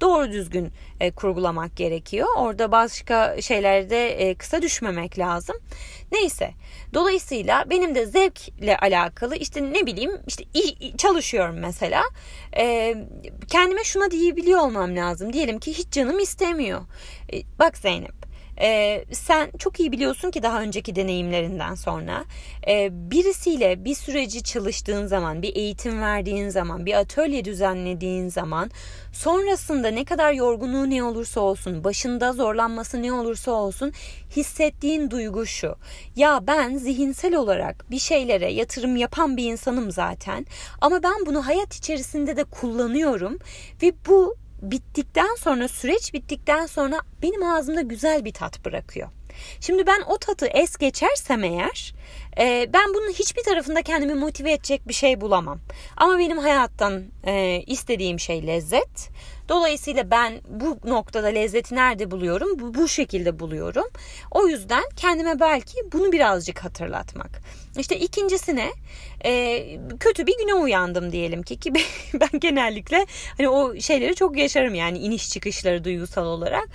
[0.00, 0.68] doğru düzgün
[1.00, 2.28] e, kurgulamak gerekiyor.
[2.36, 5.56] Orada başka şeylerde e, kısa düşmemek lazım.
[6.12, 6.50] Neyse.
[6.94, 10.44] Dolayısıyla benim de zevkle alakalı işte ne bileyim işte
[10.98, 12.02] çalışıyorum mesela.
[12.56, 12.94] E,
[13.48, 15.32] kendime şuna diyebiliyor olmam lazım.
[15.32, 16.80] Diyelim ki hiç canım istemiyor.
[17.32, 18.21] E, bak Zeynep
[18.60, 22.24] ee, sen çok iyi biliyorsun ki daha önceki deneyimlerinden sonra
[22.68, 28.70] e, birisiyle bir süreci çalıştığın zaman, bir eğitim verdiğin zaman, bir atölye düzenlediğin zaman
[29.12, 33.92] sonrasında ne kadar yorgunluğu ne olursa olsun, başında zorlanması ne olursa olsun
[34.36, 35.76] hissettiğin duygu şu.
[36.16, 40.46] Ya ben zihinsel olarak bir şeylere yatırım yapan bir insanım zaten
[40.80, 43.38] ama ben bunu hayat içerisinde de kullanıyorum
[43.82, 49.08] ve bu bittikten sonra süreç bittikten sonra benim ağzımda güzel bir tat bırakıyor.
[49.60, 51.94] Şimdi ben o tatı es geçersem eğer
[52.38, 55.60] e, ben bunun hiçbir tarafında kendimi motive edecek bir şey bulamam.
[55.96, 59.10] Ama benim hayattan e, istediğim şey lezzet.
[59.48, 62.58] Dolayısıyla ben bu noktada lezzeti nerede buluyorum?
[62.58, 63.84] Bu, bu şekilde buluyorum.
[64.30, 67.30] O yüzden kendime belki bunu birazcık hatırlatmak.
[67.78, 68.70] İşte ikincisine
[69.24, 69.64] e,
[70.00, 71.72] kötü bir güne uyandım diyelim ki ki
[72.14, 76.68] ben genellikle hani o şeyleri çok yaşarım yani iniş çıkışları duygusal olarak.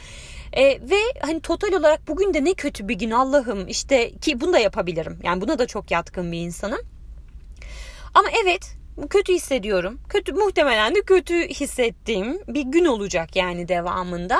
[0.57, 4.53] E, ve hani total olarak bugün de ne kötü bir gün Allah'ım işte ki bunu
[4.53, 5.19] da yapabilirim.
[5.23, 6.79] Yani buna da çok yatkın bir insanım.
[8.13, 8.77] Ama evet
[9.09, 9.99] kötü hissediyorum.
[10.09, 14.39] Kötü muhtemelen de kötü hissettiğim bir gün olacak yani devamında.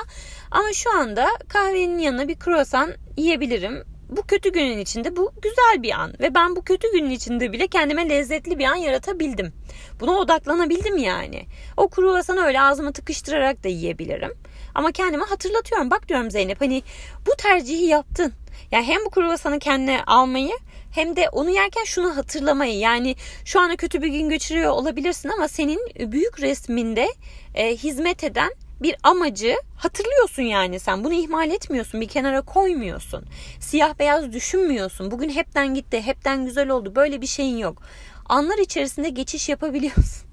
[0.52, 3.84] Ama şu anda kahvenin yanına bir kruvasan yiyebilirim.
[4.10, 7.68] Bu kötü günün içinde bu güzel bir an ve ben bu kötü günün içinde bile
[7.68, 9.54] kendime lezzetli bir an yaratabildim.
[10.00, 11.46] Buna odaklanabildim yani.
[11.78, 14.34] O kruvasanı öyle ağzıma tıkıştırarak da yiyebilirim.
[14.78, 15.92] Ama kendime hatırlatıyorum.
[15.92, 16.84] Bak diyorum Zeynep hani
[17.28, 18.34] bu tercihi yaptın.
[18.72, 20.52] Yani hem bu kruvasanı kendine almayı
[20.92, 22.78] hem de onu yerken şunu hatırlamayı.
[22.78, 27.08] Yani şu anda kötü bir gün geçiriyor olabilirsin ama senin büyük resminde
[27.56, 28.50] e, hizmet eden
[28.82, 31.04] bir amacı hatırlıyorsun yani sen.
[31.04, 33.26] Bunu ihmal etmiyorsun bir kenara koymuyorsun.
[33.60, 35.12] Siyah beyaz düşünmüyorsun.
[35.12, 37.82] Bugün hepten gitti hepten güzel oldu böyle bir şeyin yok.
[38.26, 40.28] Anlar içerisinde geçiş yapabiliyorsun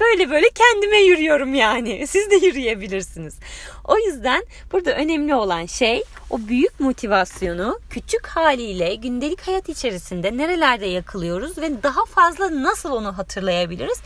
[0.00, 2.06] böyle böyle kendime yürüyorum yani.
[2.06, 3.38] Siz de yürüyebilirsiniz.
[3.84, 10.86] O yüzden burada önemli olan şey o büyük motivasyonu küçük haliyle gündelik hayat içerisinde nerelerde
[10.86, 14.00] yakılıyoruz ve daha fazla nasıl onu hatırlayabiliriz?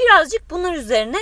[0.00, 1.18] Birazcık bunlar üzerine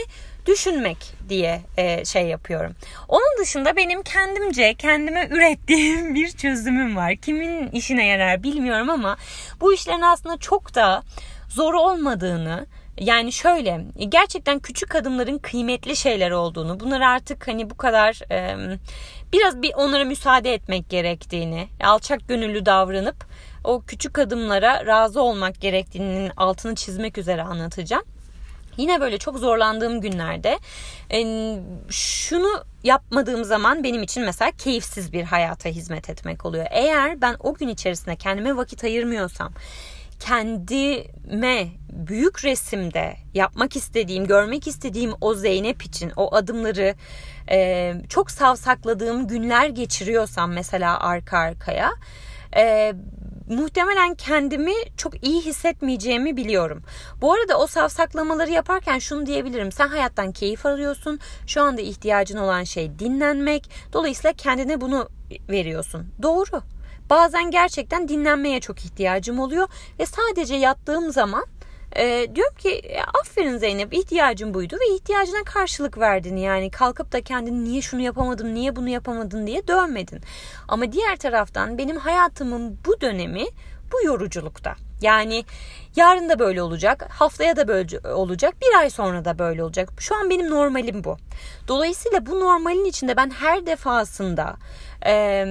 [0.46, 2.72] düşünmek diye e, şey yapıyorum.
[3.08, 7.16] Onun dışında benim kendimce kendime ürettiğim bir çözümüm var.
[7.16, 9.16] Kimin işine yarar bilmiyorum ama
[9.60, 11.02] bu işlerin aslında çok da
[11.48, 12.66] zor olmadığını
[13.00, 18.20] yani şöyle gerçekten küçük adımların kıymetli şeyler olduğunu bunları artık hani bu kadar
[19.32, 23.26] biraz bir onlara müsaade etmek gerektiğini alçak gönüllü davranıp
[23.64, 28.04] o küçük adımlara razı olmak gerektiğinin altını çizmek üzere anlatacağım.
[28.76, 30.58] Yine böyle çok zorlandığım günlerde
[31.90, 36.66] şunu yapmadığım zaman benim için mesela keyifsiz bir hayata hizmet etmek oluyor.
[36.70, 39.52] Eğer ben o gün içerisinde kendime vakit ayırmıyorsam
[40.20, 46.94] kendime büyük resimde yapmak istediğim, görmek istediğim o Zeynep için o adımları
[47.50, 51.90] e, çok savsakladığım günler geçiriyorsam mesela arka arkaya
[52.56, 52.92] e,
[53.48, 56.82] muhtemelen kendimi çok iyi hissetmeyeceğimi biliyorum.
[57.20, 59.72] Bu arada o savsaklamaları yaparken şunu diyebilirim.
[59.72, 61.20] Sen hayattan keyif alıyorsun.
[61.46, 63.70] Şu anda ihtiyacın olan şey dinlenmek.
[63.92, 65.08] Dolayısıyla kendine bunu
[65.48, 66.06] veriyorsun.
[66.22, 66.62] Doğru.
[67.10, 71.46] Bazen gerçekten dinlenmeye çok ihtiyacım oluyor ve sadece yattığım zaman
[71.96, 76.36] e, diyorum ki aferin Zeynep ihtiyacın buydu ve ihtiyacına karşılık verdin.
[76.36, 80.20] Yani kalkıp da kendini niye şunu yapamadın, niye bunu yapamadın diye dövmedin.
[80.68, 83.44] Ama diğer taraftan benim hayatımın bu dönemi
[83.92, 84.74] bu yoruculukta.
[85.00, 85.44] Yani
[85.96, 89.92] yarın da böyle olacak, haftaya da böyle olacak, bir ay sonra da böyle olacak.
[89.98, 91.16] Şu an benim normalim bu.
[91.68, 94.56] Dolayısıyla bu normalin içinde ben her defasında
[95.06, 95.44] e,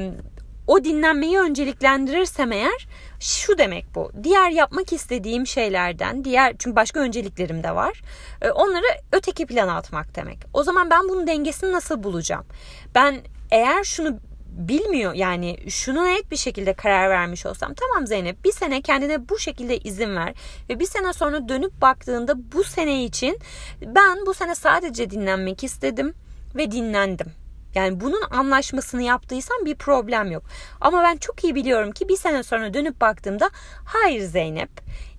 [0.68, 2.88] o dinlenmeyi önceliklendirirsem eğer
[3.20, 4.12] şu demek bu.
[4.24, 8.02] Diğer yapmak istediğim şeylerden, diğer çünkü başka önceliklerim de var.
[8.42, 10.38] E, onları öteki plana atmak demek.
[10.54, 12.46] O zaman ben bunun dengesini nasıl bulacağım?
[12.96, 14.20] Ben eğer şunu
[14.56, 19.40] bilmiyor yani şunu net bir şekilde karar vermiş olsam tamam Zeynep bir sene kendine bu
[19.40, 20.34] şekilde izin ver
[20.70, 23.40] ve bir sene sonra dönüp baktığında bu sene için
[23.82, 26.14] ben bu sene sadece dinlenmek istedim
[26.56, 27.45] ve dinlendim
[27.76, 30.44] yani bunun anlaşmasını yaptıysam bir problem yok.
[30.82, 33.50] Ama ben çok iyi biliyorum ki bir sene sonra dönüp baktığımda
[33.86, 34.70] hayır Zeynep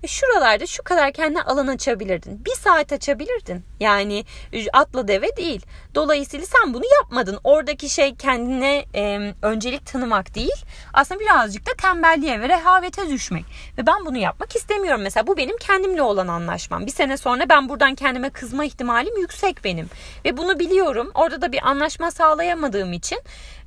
[0.03, 2.45] e, şuralarda şu kadar kendine alan açabilirdin.
[2.45, 3.65] Bir saat açabilirdin.
[3.79, 4.25] Yani
[4.73, 5.65] atla deve değil.
[5.95, 7.39] Dolayısıyla sen bunu yapmadın.
[7.43, 10.65] Oradaki şey kendine e, öncelik tanımak değil.
[10.93, 13.45] Aslında birazcık da tembelliğe ve rehavete düşmek.
[13.77, 15.01] Ve ben bunu yapmak istemiyorum.
[15.01, 16.85] Mesela bu benim kendimle olan anlaşmam.
[16.85, 19.89] Bir sene sonra ben buradan kendime kızma ihtimalim yüksek benim.
[20.25, 21.11] Ve bunu biliyorum.
[21.15, 22.11] Orada da bir anlaşma
[22.47, 23.19] sağlayamadığım için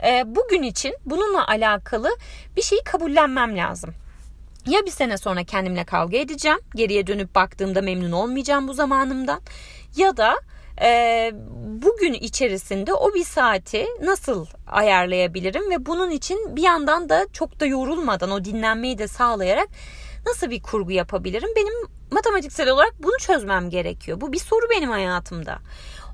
[0.05, 2.16] e, bugün için bununla alakalı
[2.57, 3.95] bir şeyi kabullenmem lazım
[4.66, 6.59] ya bir sene sonra kendimle kavga edeceğim.
[6.75, 9.40] Geriye dönüp baktığımda memnun olmayacağım bu zamanımdan.
[9.97, 10.35] Ya da
[10.83, 11.31] e,
[11.83, 17.66] bugün içerisinde o bir saati nasıl ayarlayabilirim ve bunun için bir yandan da çok da
[17.66, 19.69] yorulmadan o dinlenmeyi de sağlayarak
[20.27, 21.49] nasıl bir kurgu yapabilirim?
[21.57, 21.75] Benim
[22.11, 24.21] matematiksel olarak bunu çözmem gerekiyor.
[24.21, 25.59] Bu bir soru benim hayatımda.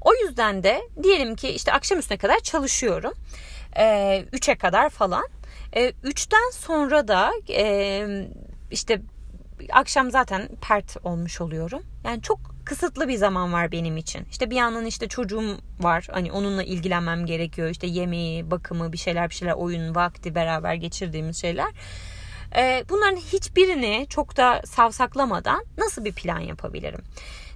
[0.06, 3.12] O yüzden de diyelim ki işte akşam üstüne kadar çalışıyorum.
[3.76, 3.84] E,
[4.32, 5.24] 3'e kadar falan.
[5.76, 8.06] E, üçten sonra da e,
[8.70, 9.02] işte
[9.72, 11.82] akşam zaten pert olmuş oluyorum.
[12.04, 14.26] Yani çok kısıtlı bir zaman var benim için.
[14.30, 16.06] İşte bir yandan işte çocuğum var.
[16.10, 17.68] Hani onunla ilgilenmem gerekiyor.
[17.68, 21.68] İşte yemeği, bakımı, bir şeyler bir şeyler, oyun, vakti beraber geçirdiğimiz şeyler.
[22.56, 27.00] Ee, bunların hiçbirini çok da savsaklamadan nasıl bir plan yapabilirim?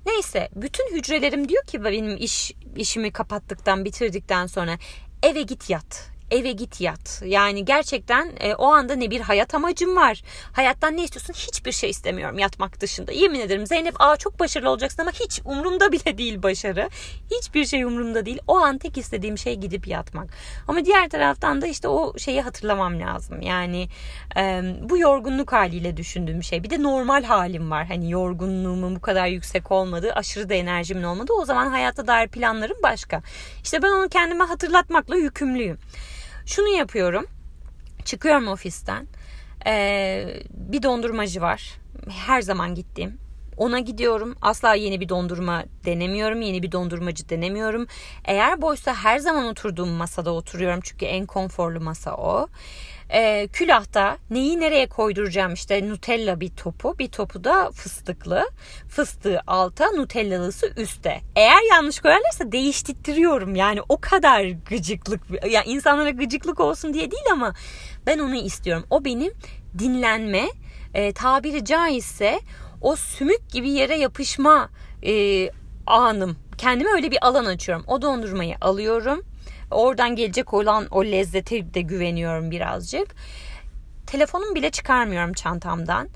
[0.07, 4.79] Neyse bütün hücrelerim diyor ki benim iş işimi kapattıktan bitirdikten sonra
[5.23, 7.23] eve git yat eve git yat.
[7.25, 10.23] Yani gerçekten e, o anda ne bir hayat amacım var.
[10.53, 11.35] Hayattan ne istiyorsun?
[11.35, 13.13] Hiçbir şey istemiyorum yatmak dışında.
[13.13, 16.91] Yemin ederim Zeynep aa çok başarılı olacaksın ama hiç umurumda bile değil başarı.
[17.31, 18.39] Hiçbir şey umurumda değil.
[18.47, 20.31] O an tek istediğim şey gidip yatmak.
[20.69, 23.41] Ama diğer taraftan da işte o şeyi hatırlamam lazım.
[23.41, 23.89] Yani
[24.37, 26.63] e, bu yorgunluk haliyle düşündüğüm şey.
[26.63, 27.87] Bir de normal halim var.
[27.87, 31.33] Hani yorgunluğumun bu kadar yüksek olmadığı, aşırı da enerjimin olmadığı.
[31.33, 33.23] O zaman hayata dair planlarım başka.
[33.65, 35.79] İşte ben onu kendime hatırlatmakla yükümlüyüm.
[36.51, 37.27] Şunu yapıyorum.
[38.05, 39.07] Çıkıyorum ofisten.
[39.67, 41.79] Ee, bir dondurmacı var.
[42.09, 43.19] Her zaman gittiğim.
[43.57, 44.37] Ona gidiyorum.
[44.43, 46.41] Asla yeni bir dondurma denemiyorum.
[46.41, 47.87] Yeni bir dondurmacı denemiyorum.
[48.25, 50.81] Eğer boysa her zaman oturduğum masada oturuyorum.
[50.83, 52.49] Çünkü en konforlu masa o
[53.13, 58.51] e, külahta neyi nereye koyduracağım işte Nutella bir topu bir topu da fıstıklı
[58.89, 66.11] fıstığı alta Nutellalısı üstte eğer yanlış koyarlarsa değiştiriyorum yani o kadar gıcıklık ya yani insanlara
[66.11, 67.55] gıcıklık olsun diye değil ama
[68.07, 69.33] ben onu istiyorum o benim
[69.79, 70.49] dinlenme
[70.95, 72.41] e, tabiri caizse
[72.81, 74.71] o sümük gibi yere yapışma
[75.03, 75.47] e,
[75.87, 76.37] anım.
[76.59, 77.85] Kendime öyle bir alan açıyorum.
[77.87, 79.23] O dondurmayı alıyorum.
[79.71, 83.15] Oradan gelecek olan o lezzete de güveniyorum birazcık.
[84.07, 86.09] Telefonumu bile çıkarmıyorum çantamdan.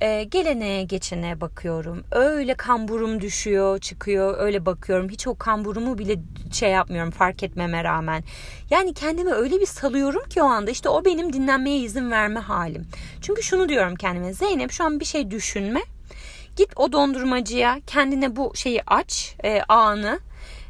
[0.00, 2.04] Ee, gelene geçene bakıyorum.
[2.12, 4.38] Öyle kamburum düşüyor, çıkıyor.
[4.38, 5.08] Öyle bakıyorum.
[5.08, 6.16] Hiç o kamburumu bile
[6.52, 8.24] şey yapmıyorum fark etmeme rağmen.
[8.70, 12.86] Yani kendimi öyle bir salıyorum ki o anda işte o benim dinlenmeye izin verme halim.
[13.20, 14.32] Çünkü şunu diyorum kendime.
[14.32, 15.80] Zeynep şu an bir şey düşünme.
[16.56, 20.20] Git o dondurmacıya kendine bu şeyi aç, e, anı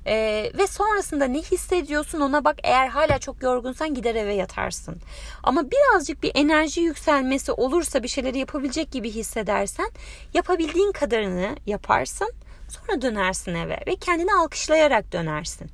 [0.08, 2.56] ee, ve sonrasında ne hissediyorsun ona bak.
[2.62, 4.96] Eğer hala çok yorgunsan gider eve yatarsın.
[5.42, 9.90] Ama birazcık bir enerji yükselmesi olursa bir şeyleri yapabilecek gibi hissedersen
[10.34, 12.32] yapabildiğin kadarını yaparsın.
[12.68, 15.70] Sonra dönersin eve ve kendini alkışlayarak dönersin.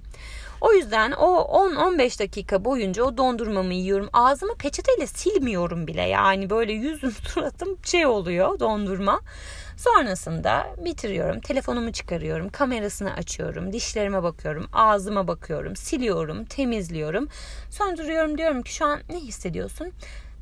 [0.65, 1.27] O yüzden o
[1.69, 4.09] 10-15 dakika boyunca o dondurmamı yiyorum.
[4.13, 6.03] Ağzımı peçeteyle silmiyorum bile.
[6.03, 9.21] Yani böyle yüzüm suratım şey oluyor dondurma.
[9.77, 11.41] Sonrasında bitiriyorum.
[11.41, 12.49] Telefonumu çıkarıyorum.
[12.49, 13.73] Kamerasını açıyorum.
[13.73, 14.67] Dişlerime bakıyorum.
[14.73, 15.77] Ağzıma bakıyorum.
[15.77, 16.45] Siliyorum.
[16.45, 17.29] Temizliyorum.
[17.71, 19.93] Sonra duruyorum diyorum ki şu an ne hissediyorsun?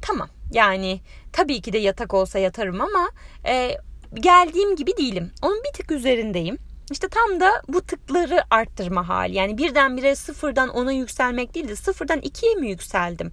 [0.03, 0.29] Tamam.
[0.53, 1.01] Yani
[1.33, 3.11] tabii ki de yatak olsa yatarım ama
[3.47, 3.77] e,
[4.15, 5.31] geldiğim gibi değilim.
[5.43, 6.59] Onun bir tık üzerindeyim.
[6.91, 9.35] İşte tam da bu tıkları arttırma hali.
[9.35, 13.33] Yani birdenbire sıfırdan ona yükselmek değil de sıfırdan ikiye mi yükseldim?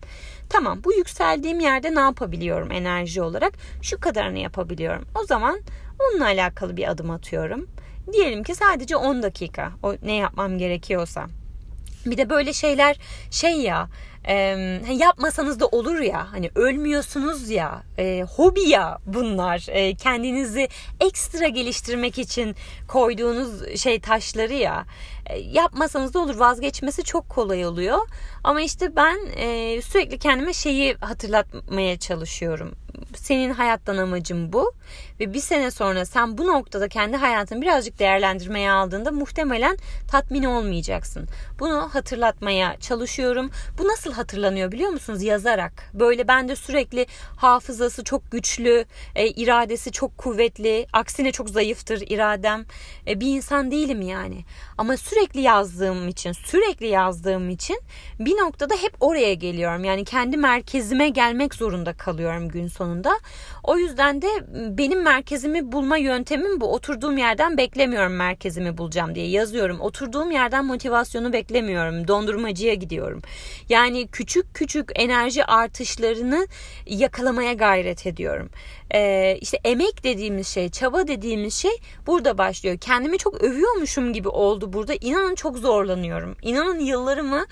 [0.50, 3.54] Tamam bu yükseldiğim yerde ne yapabiliyorum enerji olarak?
[3.82, 5.08] Şu kadarını yapabiliyorum.
[5.16, 5.60] O zaman
[6.00, 7.68] onunla alakalı bir adım atıyorum.
[8.14, 11.28] Diyelim ki sadece 10 dakika o ne yapmam gerekiyorsa.
[12.06, 13.00] Bir de böyle şeyler
[13.32, 13.90] şey ya
[14.30, 14.36] e,
[14.94, 20.70] yapmasanız da olur ya hani ölmüyorsunuz ya e, hobi ya bunlar e, kendinizi
[21.00, 22.56] ekstra geliştirmek için
[22.88, 24.86] koyduğunuz şey taşları ya
[25.26, 27.98] e, yapmasanız da olur vazgeçmesi çok kolay oluyor
[28.44, 32.76] ama işte ben e, sürekli kendime şeyi hatırlatmaya çalışıyorum
[33.16, 34.72] senin hayattan amacın bu
[35.20, 39.78] ve bir sene sonra sen bu noktada kendi hayatını birazcık değerlendirmeye aldığında muhtemelen
[40.12, 41.28] tatmin olmayacaksın.
[41.60, 43.52] Bunu hatırlatmaya çalışıyorum.
[43.78, 45.24] Bu nasıl hatırlanıyor biliyor musunuz?
[45.24, 45.90] Yazarak.
[45.94, 47.06] Böyle ben de sürekli
[47.38, 52.66] hafızası çok güçlü, e, iradesi çok kuvvetli, aksine çok zayıftır iradem.
[53.08, 54.46] E, bir insan değilim yani.
[54.78, 57.80] Ama sürekli yazdığım için, sürekli yazdığım için
[58.20, 59.84] bir noktada hep oraya geliyorum.
[59.84, 63.20] Yani kendi merkezime gelmek zorunda kalıyorum gün sonunda.
[63.64, 64.28] O yüzden de
[64.78, 66.74] benim merkezimi bulma yöntemim bu.
[66.74, 69.80] Oturduğum yerden beklemiyorum merkezimi bulacağım diye yazıyorum.
[69.80, 72.08] Oturduğum yerden motivasyonu beklemiyorum.
[72.08, 73.22] Dondurmacıya gidiyorum.
[73.70, 76.48] Yani küçük küçük enerji artışlarını
[76.86, 78.50] yakalamaya gayret ediyorum.
[78.94, 81.72] Ee, işte emek dediğimiz şey, çaba dediğimiz şey
[82.08, 82.78] burada başlıyor.
[82.78, 84.94] Kendimi çok övüyormuşum gibi oldu burada.
[85.02, 86.36] İnanın çok zorlanıyorum.
[86.42, 87.46] İnanın yıllarımı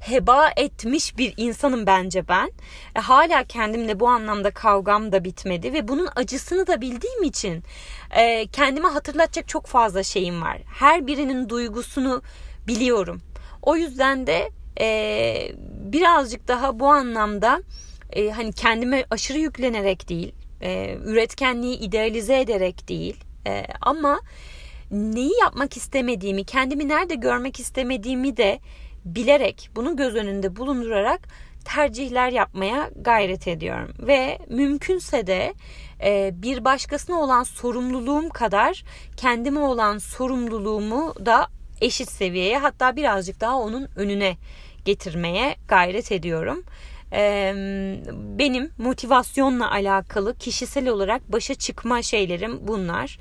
[0.00, 2.52] heba etmiş bir insanım bence ben.
[2.96, 7.62] E, hala kendimle bu anlamda kavgam da bitmedi ve bunun acısını da bildiğim için
[8.16, 10.58] e, kendime hatırlatacak çok fazla şeyim var.
[10.78, 12.22] Her birinin duygusunu
[12.66, 13.22] biliyorum.
[13.62, 14.50] O yüzden de
[14.80, 15.48] e,
[15.92, 17.62] birazcık daha bu anlamda
[18.12, 24.20] e, hani kendime aşırı yüklenerek değil, e, üretkenliği idealize ederek değil e, ama
[24.90, 28.60] neyi yapmak istemediğimi, kendimi nerede görmek istemediğimi de
[29.04, 31.28] bilerek, bunu göz önünde bulundurarak
[31.64, 33.94] tercihler yapmaya gayret ediyorum.
[33.98, 35.54] Ve mümkünse de
[36.04, 38.84] e, bir başkasına olan sorumluluğum kadar
[39.16, 41.46] kendime olan sorumluluğumu da
[41.80, 44.36] eşit seviyeye hatta birazcık daha onun önüne
[44.84, 46.64] getirmeye gayret ediyorum.
[48.38, 53.18] Benim motivasyonla alakalı kişisel olarak başa çıkma şeylerim bunlar.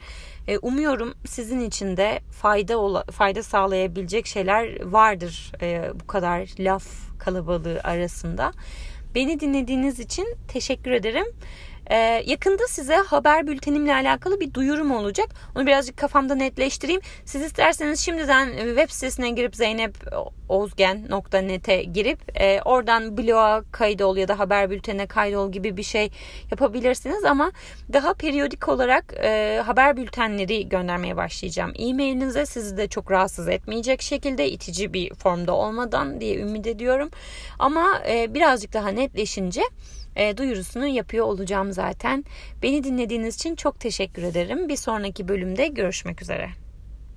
[0.62, 5.52] Umuyorum sizin için de fayda fayda sağlayabilecek şeyler vardır
[5.94, 6.86] bu kadar laf
[7.20, 8.52] kalabalığı arasında.
[9.16, 11.26] Beni dinlediğiniz için teşekkür ederim.
[11.92, 15.30] Ee, yakında size haber bültenimle alakalı bir duyurum olacak.
[15.56, 17.02] Onu birazcık kafamda netleştireyim.
[17.26, 24.70] Siz isterseniz şimdiden web sitesine girip zeynepozgen.net'e girip e, oradan bloğa kaydol ya da haber
[24.70, 26.12] bültenine kaydol gibi bir şey
[26.52, 27.26] yapabilirsiniz.
[27.26, 27.52] Ama
[27.94, 31.74] daha periyodik olarak e, haber bültenleri göndermeye başlayacağım.
[31.76, 37.10] E-mailinize sizi de çok rahatsız etmeyecek şekilde itici bir formda olmadan diye ümit ediyorum.
[37.60, 39.62] Ama e, birazcık daha netleşince
[40.16, 42.26] e, duyurusunu yapıyor olacağım zaten.
[42.64, 44.70] Beni dinlediğiniz için çok teşekkür ederim.
[44.70, 46.50] Bir sonraki bölümde görüşmek üzere.